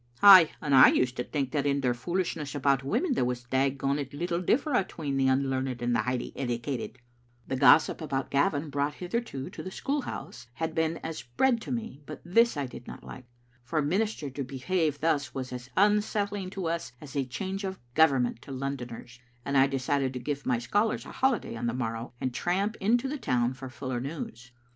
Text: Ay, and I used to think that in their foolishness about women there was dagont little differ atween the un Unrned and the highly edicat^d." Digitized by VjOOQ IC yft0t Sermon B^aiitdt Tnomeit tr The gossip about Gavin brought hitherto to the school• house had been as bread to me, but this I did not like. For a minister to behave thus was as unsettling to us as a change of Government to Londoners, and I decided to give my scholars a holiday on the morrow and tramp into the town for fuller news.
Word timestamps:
Ay, 0.23 0.49
and 0.61 0.73
I 0.73 0.87
used 0.87 1.15
to 1.17 1.23
think 1.23 1.51
that 1.51 1.67
in 1.67 1.81
their 1.81 1.93
foolishness 1.93 2.55
about 2.55 2.83
women 2.83 3.13
there 3.13 3.23
was 3.23 3.43
dagont 3.43 4.13
little 4.15 4.41
differ 4.41 4.73
atween 4.73 5.15
the 5.15 5.29
un 5.29 5.43
Unrned 5.43 5.79
and 5.79 5.93
the 5.95 6.01
highly 6.01 6.31
edicat^d." 6.31 6.95
Digitized 6.97 6.97
by 6.97 6.97
VjOOQ 6.97 6.97
IC 6.97 6.97
yft0t 6.97 6.97
Sermon 6.97 6.97
B^aiitdt 6.97 6.97
Tnomeit 6.97 6.97
tr 6.97 7.49
The 7.49 7.55
gossip 7.57 8.01
about 8.01 8.31
Gavin 8.31 8.69
brought 8.71 8.93
hitherto 8.95 9.49
to 9.51 9.61
the 9.61 9.69
school• 9.69 10.01
house 10.05 10.47
had 10.55 10.73
been 10.73 10.97
as 11.03 11.21
bread 11.21 11.61
to 11.61 11.71
me, 11.71 12.01
but 12.07 12.19
this 12.25 12.57
I 12.57 12.65
did 12.65 12.87
not 12.87 13.03
like. 13.03 13.25
For 13.63 13.77
a 13.77 13.83
minister 13.83 14.31
to 14.31 14.43
behave 14.43 14.99
thus 15.01 15.35
was 15.35 15.53
as 15.53 15.69
unsettling 15.77 16.49
to 16.49 16.65
us 16.65 16.93
as 16.99 17.15
a 17.15 17.23
change 17.23 17.63
of 17.63 17.77
Government 17.93 18.41
to 18.41 18.51
Londoners, 18.51 19.19
and 19.45 19.55
I 19.55 19.67
decided 19.67 20.13
to 20.13 20.19
give 20.19 20.47
my 20.47 20.57
scholars 20.57 21.05
a 21.05 21.11
holiday 21.11 21.55
on 21.55 21.67
the 21.67 21.75
morrow 21.75 22.13
and 22.19 22.33
tramp 22.33 22.75
into 22.81 23.07
the 23.07 23.19
town 23.19 23.53
for 23.53 23.69
fuller 23.69 23.99
news. 23.99 24.51